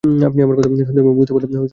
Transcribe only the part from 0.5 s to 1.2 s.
কথা শুনতে এবং